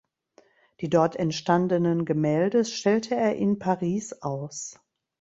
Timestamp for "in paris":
3.35-4.13